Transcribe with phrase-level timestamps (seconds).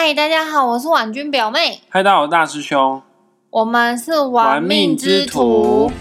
[0.00, 3.02] 嗨，大家好，我是婉君表妹，嗨，大家好，我是大师兄。
[3.50, 5.92] 我们是玩玩命命之之徒徒。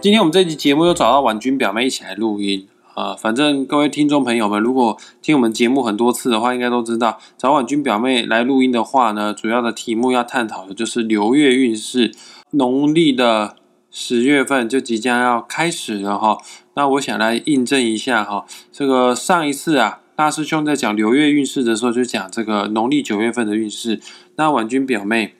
[0.00, 12.14] 今天我们这期节目又找到婉君表妹一起来录音啊、反正各位听众朋友们，如果听我们节目很多次的话，应该都知道，找婉君表妹来录音的话呢，主要的题目要探讨的就是流月运势。
[12.52, 13.54] 农历的
[13.90, 16.38] 十月份就即将要开始了哈，
[16.74, 24.00] 那我想来印证一下哈，这个上一次啊，大师兄在讲流月运势的时候，就讲这个农历九月份的运势。
[24.36, 25.34] 那婉君表妹，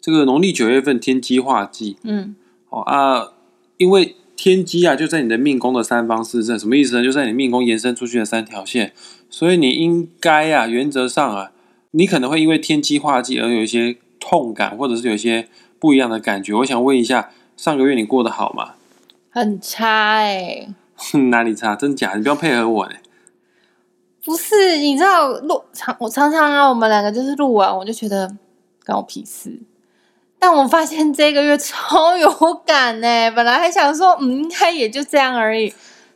[0.00, 2.34] 这个农历九月份天机化忌嗯，
[2.68, 3.28] 哦啊，
[3.76, 7.04] 因为天机啊就在你的命宫的三方四正，什么意思呢？
[7.04, 8.92] 就在你命宫延伸出去的三条线，
[9.30, 11.52] 所以你应该啊，原则上啊，
[11.92, 15.48] 你可能会因为天机化忌而有一些痛感，或者是有一些
[15.80, 16.52] 不一样的感觉。
[16.54, 18.74] 我想问一下，上个月你过得好吗？
[19.30, 20.68] 很差哎、
[21.30, 21.74] 哪里差？
[21.74, 22.14] 真假？
[22.14, 22.94] 你不要配合我呢。
[24.22, 28.30] 不是，你知道录常我常常啊，我们两个就是录完我就觉得
[28.84, 29.58] 关我屁事，
[30.38, 32.30] 但我发现这个月超有
[32.66, 35.72] 感呢、 本来还想说嗯，应该也就这样而已，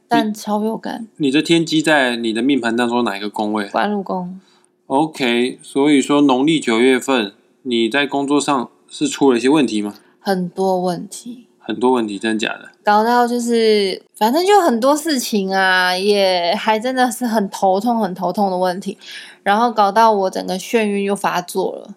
[0.06, 1.06] 但超有感。
[1.16, 4.38] 你的天机在你的命盘当中哪一个宫位官禄宫
[4.86, 9.92] ？OK，所以说农历九月份你在工作上是出了一些问题吗？
[10.20, 12.70] 很多问题，很多问题，真的假的？
[12.84, 18.96] 搞到就是反正就很多事情啊，也还真的是很头痛、很头痛的问题，
[19.42, 21.94] 然后搞到我整个眩晕又发作了。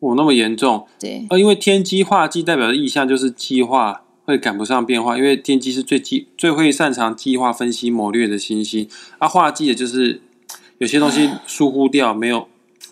[0.00, 0.86] 哦，那么严重？
[1.00, 10.20] 对，呃，因为天机化忌代表的意象就是计划会赶不上变化，因为天机是最计最会擅长计划、分析、谋略的星星，啊，化忌的就是
[10.76, 12.46] 有些东西疏忽掉，没有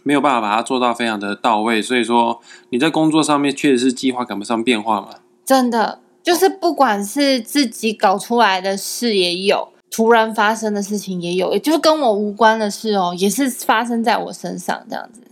[0.04, 5.08] 没有办法把它做到非常的到位，所以说你在工作上面确实是计划赶不上变化嘛。
[5.44, 15.22] 真的就是不管是自己搞出来的事也有，突然发生的事情也有，也就是跟我无关的事哦，也是发生在我身上这样子。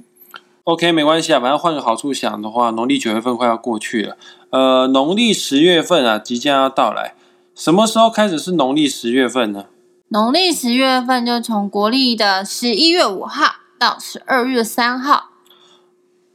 [0.64, 4.16] OK，没关系啊，反正换个好处想的话，农历九月份快要过去了，
[4.50, 7.14] 呃，农历十月份啊即将要到来，
[7.54, 9.66] 什么时候开始是农历十月份呢？
[10.08, 13.46] 农历十月份就从国历的十一月五号
[13.82, 15.30] 到十二月三号，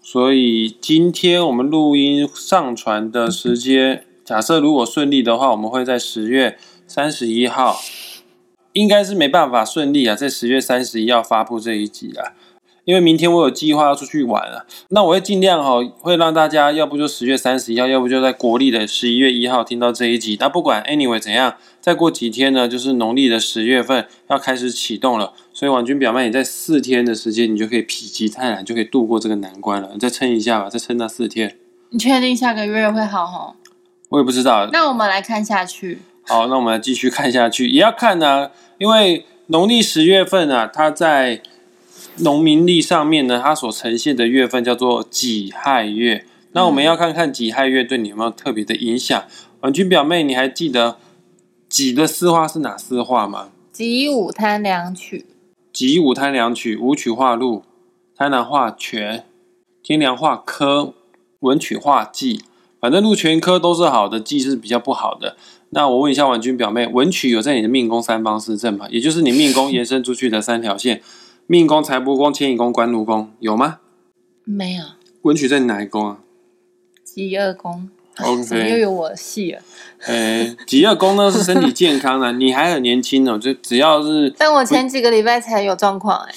[0.02, 7.80] 所以今天我们录音上传的时间，假设如果顺利的话，我们会在十月三十一号，
[8.74, 12.34] 应该是没办法顺利啊，在十月三十一号发布这一集啊。
[12.88, 20.38] 因为明天我有计划要出去玩啊，那我会尽量哈、会让大家要不就十月三十一号，要不就在国历的十一月一号听到这一集。
[20.40, 25.34] 那不管 anyway 怎样，再过几天呢，就是农历的十月份要开始启动了。
[25.52, 29.90] 所以婉君表妹，你在四天的时间，你就可以否极泰然，就可以度过这个难关了。
[29.92, 31.58] 你再撑一下吧，再撑那四天。
[31.90, 33.56] 你确定下个月会好吼？
[34.08, 36.00] 我也不知道，那我们来看下去。
[36.26, 41.42] 好，那我们来继续看下去，也要看呢、因为农历十月份啊，它在
[42.18, 46.26] 农民历上面呢，它所呈现的月份叫做己亥月。
[46.54, 49.24] 那我们要看看己亥月对你有没有特别的影响。
[49.62, 50.98] 婉君表妹，你还记得
[51.70, 53.50] 己的四化是哪四化吗？
[53.72, 55.26] 己午贪凉曲，
[55.72, 57.64] 己午贪凉曲，午曲化禄，
[58.16, 59.26] 贪狼化权，
[59.84, 60.94] 天梁化科，
[61.42, 62.42] 文曲化忌。
[62.80, 65.36] 反正禄全科都是好的，忌是比较不好的。
[65.72, 68.88] 那我问一下婉君表妹，文曲有在你的命宫三方四正吗？
[68.90, 71.02] 也就是你命宫延伸出去的三条线，
[71.48, 73.80] 命宫、财帛宫、迁移宫、官禄宫有吗？
[74.44, 74.84] 没有
[75.22, 76.18] 文曲在哪一宫啊
[77.04, 77.90] 极二宫
[78.22, 79.62] ，？OK，怎么 又有我的戏了？
[80.06, 86.36] 呃，己二宫呢是身体健康的， 你还很年轻哦，就只要是但我前几个礼拜才有状况哎。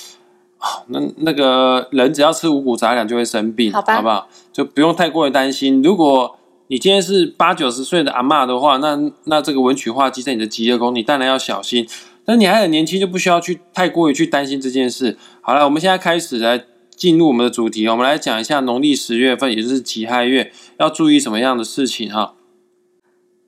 [0.88, 4.28] 那那个人只要吃五谷杂粮就会生病，好吧不好？
[4.52, 5.82] 就不用太过于担心。
[5.82, 11.88] 如果你今天是八九十岁的阿嬷的话，那那这个文曲化忌在你的吉二宫，你当然要小心。
[12.30, 15.18] 但你还很年轻，就不需要去太过于去担心这件事。
[15.40, 16.64] 好了，我们现在开始来
[16.94, 22.34] 进入我们的主题，我们来讲一下农历十月份，也就是己亥月，要注意什么样的事情哈。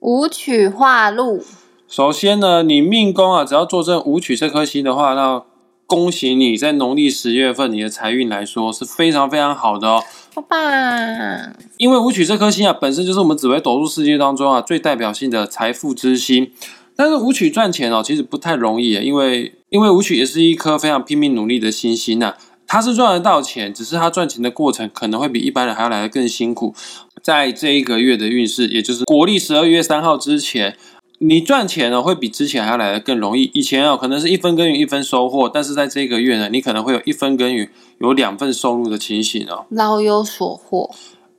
[0.01, 1.41] 舞曲化禄，
[1.87, 5.41] 首先呢，你命宫啊，只要坐镇武曲这颗星的话，那
[5.85, 10.03] 恭喜你在农历十月份，你的财运来说是非常非常好的哦。
[10.33, 16.51] 爸爸，因为武曲这颗星啊，本身就是我们紫微斗数世界当中啊最代表性的财富之星。
[16.95, 22.35] 但是舞曲赚钱哦，其实不太容易，因为因为舞曲也是一颗非常拼命努力的星星呐、
[22.67, 26.73] 他是赚得到钱，只是他赚钱的过程可能会比一般人还要来得更辛苦。
[27.21, 30.75] 在这一个月的运势，也就是国历十二月三号之前，
[31.19, 33.49] 你赚钱呢会比之前还要来得更容易。
[33.53, 37.69] 以前啊，可能是一分耕耘一分收获，但是在这个月呢，你可能会有一分耕耘
[37.99, 39.65] 有两份收入的情形哦。
[39.69, 40.93] 老有所获，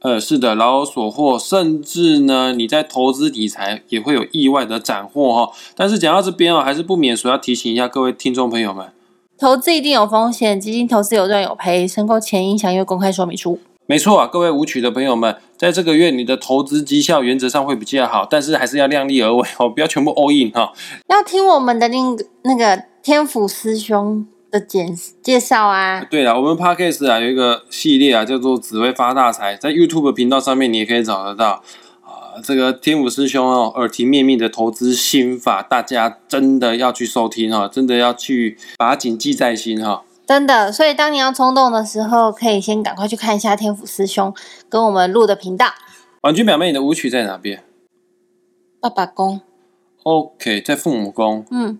[0.04, 5.50] 呃，是的，老有所获，甚至呢，你在投资理财也会有意外的斩获哈。
[5.74, 8.92] 但是讲到这边哦，还是不免说要提醒一下各位听众朋友们，
[9.38, 13.58] 投资一定有风险，基金投资有赚有赔，申购前应详阅公开说明书。
[13.86, 20.74] 没错啊，各位舞曲的朋友们，在这个月你的投资绩效原则上会比较好，但是还是要量力而为哦，不要全部 all in 哈。
[21.08, 26.06] 要听我们的那个那个天府师兄的简介绍啊。
[26.08, 31.60] 对了，我们 podcast 啊有一个系列啊，叫做紫薇发大财，在 YouTube 频道上面你也可以找得到
[32.02, 32.38] 啊。
[32.44, 40.04] 这个天府师兄哦，耳提面命的投资心法，大家真的要去收听哈，真的要去把它谨记在心哈。
[40.24, 44.32] 真的，所以当你要冲动的时候，可以先赶快去看一下天府师兄
[44.68, 45.66] 跟我们录的频道。
[46.22, 47.64] 婉君表妹，你的舞曲在哪边？
[48.80, 49.40] 爸爸宫。
[50.04, 51.44] OK，在父母宫。
[51.50, 51.78] 嗯，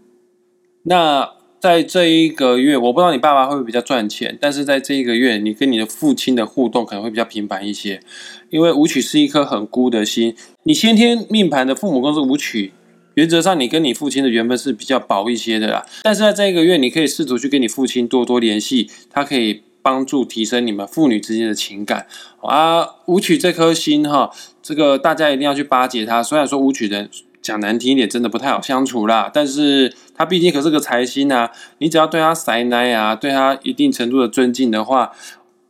[0.82, 1.30] 那
[1.64, 8.02] 在这一个月，我不知道你爸爸会不会比较赚钱，但是在这一个月，你跟你的父亲的互动可能会比较频繁一些，
[8.50, 10.36] 因为舞曲是一颗很孤的心。
[10.64, 12.74] 你先天命盘的父母宫是舞曲，
[13.14, 15.86] 原则上你跟你父亲的缘分是比较薄一些的啦。
[16.02, 22.06] 但是在这一个月，你可以试图去跟你父亲多多联系，他可以帮助提升你们父女之间的情感
[22.42, 22.86] 啊。
[23.06, 24.30] 舞曲这颗心哈，
[24.62, 26.22] 这个大家一定要去巴结他。
[26.22, 27.08] 虽然说舞曲人
[27.44, 31.50] 讲难听一点，真的不太好相处啦，但是他毕竟可是个财星啊。
[31.76, 35.12] 你只要对他塞奶啊，对他一定程度的尊敬的话，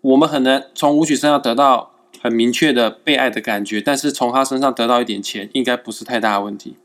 [0.03, 1.91] 我们很难从舞曲身上得到
[2.23, 6.77] 很明确的被爱的感觉，但是从他身上得到一点钱，应该不是太大的问题。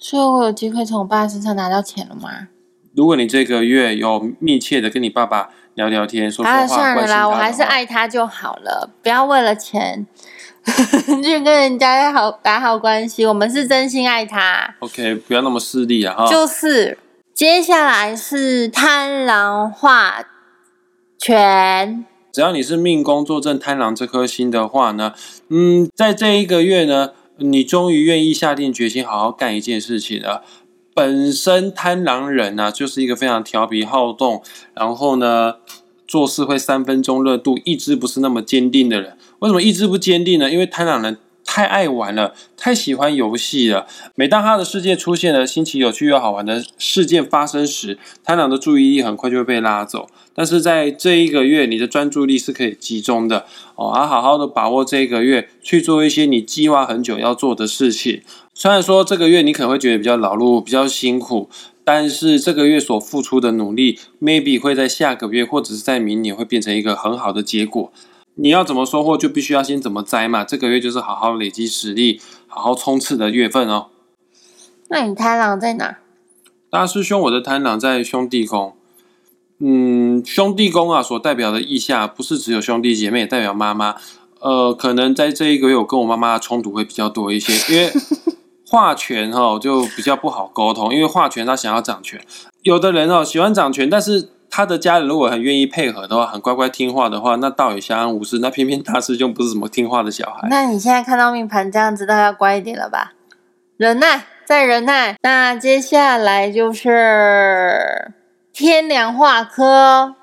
[0.00, 2.48] 所以我有机会从我爸身上拿到钱了吗？
[2.94, 10.06] 如果你这个月有密切的跟你爸爸聊聊天、说说啊，话、算了啦，我还是话爱他就好了，不要为了钱
[11.22, 13.24] 去跟人家好打好关系。
[13.24, 16.30] 我们是真心爱他，OK，不要那么势利啊哈。
[16.30, 16.98] 就是
[17.32, 20.24] 接下来是贪狼化
[21.18, 25.14] 权，只要你是命宫坐镇贪狼这颗星的话呢，
[25.48, 30.44] 嗯，在这一个月呢，你终于愿意下定决心好好干一件事情了。
[30.94, 34.42] 本身贪狼人呢、就是一个非常调皮好动，
[34.74, 35.56] 然后呢
[36.06, 39.16] 做事会三分钟热度，意志不是那么坚定的人。
[39.38, 40.50] 为什么意志不坚定呢？
[40.50, 41.16] 因为贪狼人
[41.54, 43.86] 太爱玩了，太喜欢游戏了。
[44.14, 50.08] 每当他的世界出现了新奇、有趣又好玩的事件发生时，贪狼的注意力很快就会被拉走。
[50.34, 53.44] 但是在这一个月，你的专注力是可以集中的
[53.74, 58.22] 哦，啊，好好的把握这一个月去做一些你计划很久要做的事情。
[58.54, 61.50] 虽然说这个月你可能会觉得比较劳碌、比较辛苦，
[61.84, 67.92] 但是这个月所付出的努力，maybe 会在下个月或者是在明年会变成一个很好的结果。
[68.34, 70.44] 你要怎么收获，就必须要先怎么栽嘛。
[70.44, 73.88] 这个月就是好好累积实力、好好冲刺的月份哦。
[74.88, 75.98] 那你贪狼在哪？
[76.70, 78.74] 大师兄，我的贪狼在兄弟宫。
[79.58, 83.96] 嗯，兄弟宫啊，所代表的意象不是只有兄弟姐妹，也代表妈妈。
[84.40, 87.92] 呃，可能在这一个月，我跟我妈妈的冲突会比较多一些， 因为
[88.66, 92.20] 化权哈就比较不好沟通，因为化权他想要掌权，
[92.62, 98.38] 有的人哦喜欢掌权，但是他的家人如果很愿意配合的话，很乖乖听话的话，那倒也相安无事。
[98.40, 100.46] 那偏偏大师兄不是什么听话的小孩。
[100.50, 103.14] 那你现在看到命盘这样，知道要乖一点了吧？
[103.78, 105.16] 忍耐，再忍耐。
[105.22, 108.12] 那接下来就是
[108.52, 110.16] 天梁化科，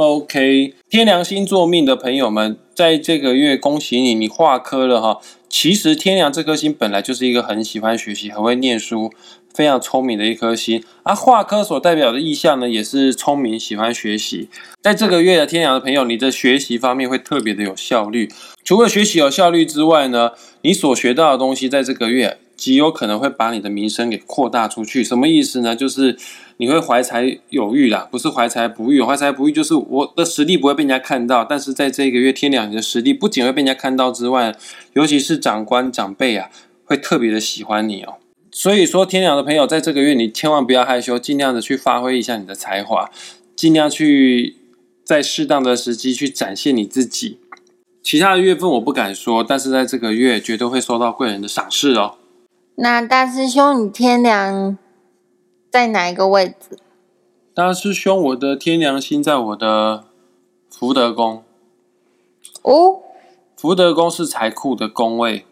[0.00, 5.20] OK，天良星座命的朋友们，在这个月恭喜你，你化科了哈。
[5.46, 9.12] 其实天良这颗星本来就是一个很喜欢学习、很会念书、
[9.52, 10.82] 非常聪明的一颗星。
[11.02, 14.48] 而化科所代表的意象呢，也是聪明、喜欢学习。
[14.80, 18.30] 在这个月的天良的朋友，你的学习方面会特别的有效率。
[18.64, 20.30] 除了学习有效率之外呢，
[20.62, 25.02] 你所学到的东西，在这个月极有可能会把你的名声给扩大出去。
[25.02, 25.74] 什么意思呢？
[25.74, 26.18] 就是
[26.58, 29.00] 你会怀才有欲啦，不是怀才不遇。
[29.00, 34.54] 怀才不遇就是我的实力不会被人家看到，但是在这个月天两你的实力不仅会被人家看到之外，
[34.92, 36.50] 尤其是长官长辈啊，
[36.84, 38.16] 会特别的喜欢你哦。
[38.52, 43.08] 所以说，天良的朋友，在这个月你千万不要害羞，尽量的去发挥一下你的才华，
[43.56, 44.56] 尽量去
[45.02, 47.38] 在适当的时机去展现你自己。
[48.02, 52.16] 其他的月份我不敢说，但是在这个月绝对会受到贵人的赏识哦。
[52.82, 54.78] 那大师兄，你天梁
[55.70, 56.78] 在哪一个位置？
[57.52, 60.04] 大师兄，我的天良星在我的
[60.70, 61.42] 福德宫，
[62.62, 63.00] 哦，
[63.54, 65.44] 福德宫是财库的宫位。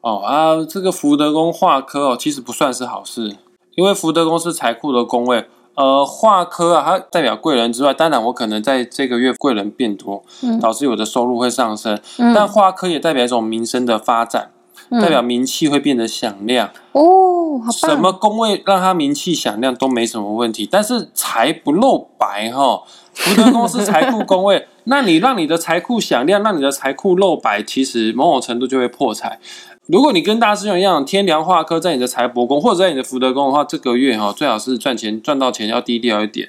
[0.00, 3.36] 哦啊，这个福德宫化科哦，其实不算是好事，
[3.76, 5.48] 因为福德宫是财库的宫位。
[5.76, 11.96] 呃，化科啊，它代表贵人之外，当然我可能在这个月贵人变多，嗯导致我的收入会上升。
[12.18, 14.50] 嗯但化科也代表一种民生的发展。
[14.90, 16.70] 嗯代表名气会变得响亮。
[16.92, 17.72] 哦，好棒！
[17.72, 22.82] 什么宫位让他名气响亮都没什么问题，但是财不露白哈。
[23.12, 29.38] 福德宫是财库宫位， 那你让你的财库响亮，让你的财库露白，其实某种程度就会破财。
[29.86, 36.48] 如果你跟大师兄一样，天梁化科在你的财帛宫或者在你的福德宫的话，这个月哈最好是赚钱赚到钱要低调一点，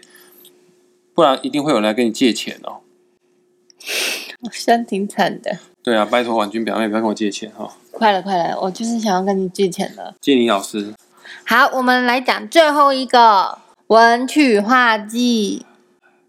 [1.14, 2.82] 不然一定会有人来跟你借钱哦。
[4.42, 5.58] 我现在挺惨的。
[5.84, 10.14] 对啊，拜托婉君表妹不要跟我借钱哈，快了，快了，我就是想要跟你借钱了。
[10.22, 10.94] 借你老师。
[11.44, 13.58] 好，我们来讲最后一个
[13.88, 15.66] 文曲化忌。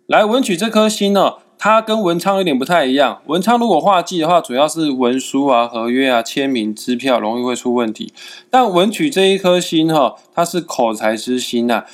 [0.06, 3.20] 来，文曲这颗星呢，它跟文昌有点不太一样。
[3.26, 8.12] 文昌如果画忌的话，主要是文书啊、合约啊、签名、支票容易会出问题。
[8.48, 11.84] 但文曲这一颗星哈，它是口才之星呐、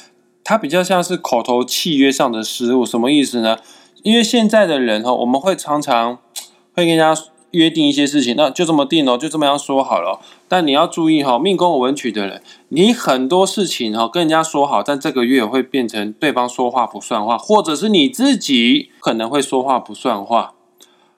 [0.45, 2.87] 它比较像是口头契约上的失误。
[2.87, 3.59] 什么意思呢？
[4.05, 6.19] 因为现在的人哈，我们会常常
[6.73, 7.21] 会跟人家
[7.53, 10.21] 约定一些事情，那就这么定哦，就这么样说好了。
[10.47, 20.55] 但你要注意哈，命宫有文曲的人，你很多事情哈跟人家说好，但这个月会变成对方说话不算话，或者是你自己可能会说话不算话。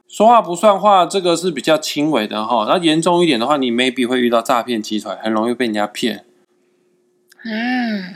[0.08, 2.66] 说话不算话，这个是比较轻微的哈。
[2.68, 6.24] 那严重一点的话，你 maybe 会遇到诈骗集团，很容易被人家骗。
[7.44, 8.14] 嗯，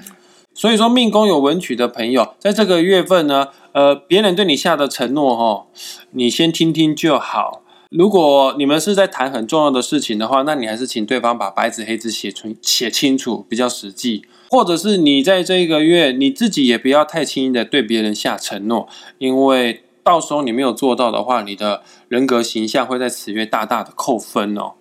[0.53, 5.67] 所以说，命宫有文曲的朋友，在这个月份呢，呃，别人对你下的承诺哈，
[6.11, 7.63] 你先听听就好。
[7.97, 14.25] 如果你们是在谈很重要的事情的话，那你还是请对方把白纸黑字写成写清楚，比较实际。
[14.51, 24.73] 或者是你在这一个月，你自己也不要太轻易的对别人下承诺，因为到时候你没有做到的话，你的人格形象会在此月大大的扣分哦。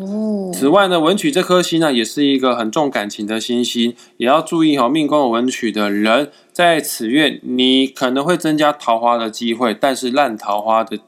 [0.00, 10.98] 哦，此外呢，文曲这颗星呢，也是一个很重感情的星星，也要注意哦、命宫有文曲的人，在此月你可能会增加桃花的机会，但是烂桃花的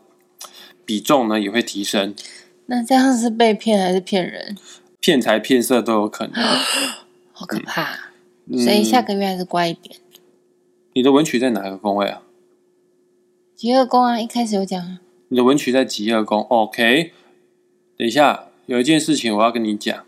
[0.84, 2.14] 比重呢也会提升，
[2.66, 4.56] 那这样是被骗还是骗人？
[5.00, 6.42] 骗财骗色都有可能。
[7.36, 8.12] 好可怕！
[8.46, 9.96] 嗯所以下个月还是乖一点。
[10.92, 12.22] 你的文曲在哪个宫位啊？
[13.56, 16.42] 极恶宫啊，一开始有讲啊，你的文曲在极恶宫。
[16.42, 17.12] OK，
[17.96, 20.04] 等一下，有一件事情我要跟你讲。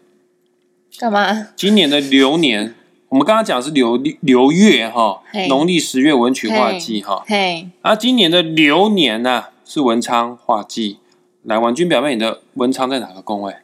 [0.99, 1.49] 干嘛？
[1.56, 2.75] 今年的流年，
[3.11, 7.25] 我们刚刚讲是流流月哈嘿，农历十月文曲化忌哈。
[7.26, 10.99] 嘿，啊，今年的流年呢、是文昌化忌。
[11.42, 13.56] 来，婉君表妹，你的文昌在哪个宫位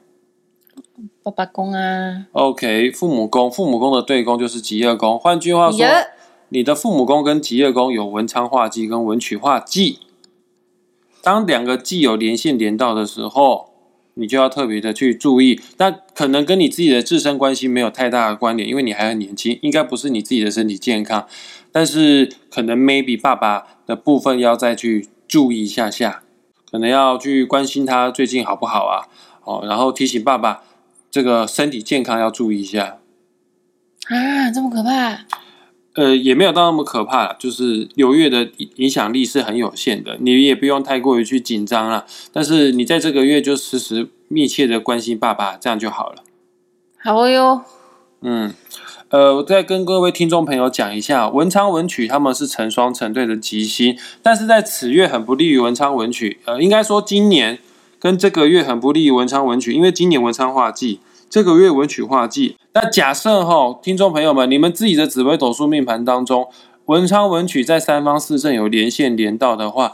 [1.23, 5.17] 爸爸宫啊，？OK，父母宫，父母宫的对宫就是极恶宫。
[5.19, 5.87] 换句话说，
[6.49, 10.01] 你的父母宫跟极恶宫有文昌化忌跟文曲化忌。
[11.23, 13.71] 当两个忌有连线连到的时候，
[14.15, 15.61] 你就要特别的去注意。
[15.77, 21.27] 那可能跟你自己的自身关系没有太大的关联，因为你还很年轻，应该不是你自己的身体健康。
[21.71, 26.23] 但是可能 maybe 爸爸的部分要再去注意一下下，
[26.71, 29.09] 可能要去关心他最近好不好啊，
[29.45, 30.63] 哦，然后提醒爸爸
[31.11, 32.99] 这个身体健康要注意一下。
[34.09, 35.21] 啊，这么可怕？
[35.95, 42.05] 呃，也没有到那么可怕，就是流月的影影响力是很有限的，你也不用太过于去紧张了。
[42.31, 46.23] 但是你在这个月就时时密切的关心爸爸，这样就好了。
[46.99, 47.63] 好哟，
[48.21, 48.53] 嗯，
[49.13, 56.41] 呃，我再跟各位听众朋友讲一下，文昌文曲他们是成双成对的吉星，但是在此月很不利于文昌文曲。
[56.47, 57.59] 呃，应该说今年
[57.99, 62.57] 跟这个月很不利于文昌文曲，因为今年文昌化忌，这个月文曲化忌。
[62.73, 66.49] 那假设哈，听众朋友们，你们自己的紫微斗数命盘当中，
[66.87, 69.93] 文昌文曲在三方四正有连线连到的话，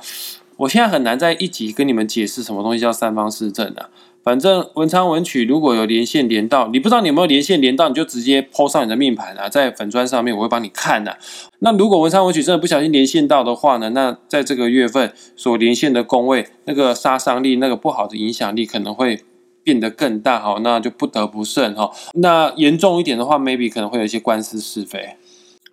[0.58, 3.88] 我现在很难在一集跟你们解释什么东西叫三方四正啊。
[4.22, 11.16] 反正文昌文曲如果有连线连到，你不知道你有没有连线连到，你就直接 PO 上你的命盘啊，在粉砖上面我会帮你看的、
[11.60, 19.24] 那如果文昌文曲真的不小心连线到的话呢，那在这个月份所连线的宫位，那个杀伤力、那个不好的影响力可能会
[19.62, 21.90] 变得更大哈，那就不得不慎哈。
[22.14, 25.16] 那严重一点的话，maybe 可能会有一些官司是非，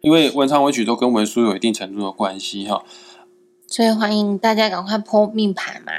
[0.02, 2.84] 因为文昌文曲都跟文书有一定程度的关系哈。
[3.68, 5.92] 所以欢迎大家赶快剖命盘嘛。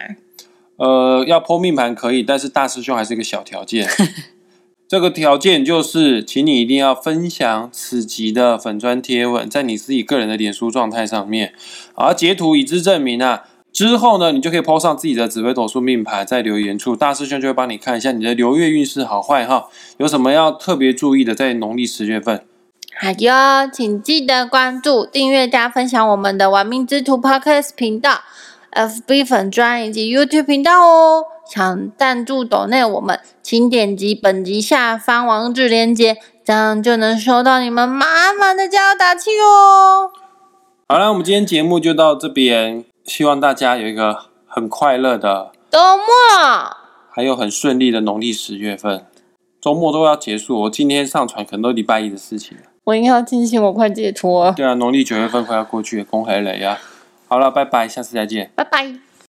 [0.76, 3.88] 呃，要剖命盘可以，但是大师兄还是一个小条件。
[4.88, 11.52] 这个条件就是，请你一定要分享此集的粉砖贴文，在你自己个人的脸书状态上面，
[11.94, 13.44] 而截图以资证明啊。
[13.72, 19.68] 之后呢，你就可以 po 上自己的紫微斗数命盘，在留言处，大师兄就会帮你看一下你的流月运势好坏哈，
[19.98, 22.42] 有什么要特别注意的，在农历十月份。
[22.98, 28.20] 好哟，请记得关注、订阅加分享我们的“玩命之徒 ”Podcast 频道、
[28.76, 40.10] FB 粉专以及 YouTube 频道哦，想赞助岛内我们，请点击本集下方网址链接，这样就能收到你们满满的加油打气哦。
[40.90, 46.76] 好了，我们今天节目就到这边，希望大家有一个很快乐的周末，
[47.10, 49.06] 还有很顺利的农历十月份。
[49.58, 52.58] 周末都要结束，我今天上传可能都礼拜一的事情。
[52.84, 54.52] 我应该要庆幸我快解脱。
[54.52, 56.78] 对啊，农历九月份快要过去，公海来呀。
[57.28, 58.50] 好了拜拜下次再见。
[58.54, 59.05] 拜拜。